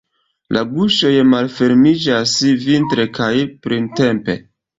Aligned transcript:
La 0.55 0.61
guŝoj 0.69 1.11
malfermiĝas 1.33 2.33
vintre 2.65 3.07
kaj 3.19 3.31
printempe. 3.69 4.39